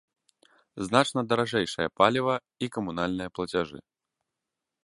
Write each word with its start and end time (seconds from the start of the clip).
Значна 0.87 1.21
даражэйшае 1.33 1.87
паліва 2.01 2.35
і 2.65 2.71
камунальныя 2.79 3.29
плацяжы. 3.37 3.79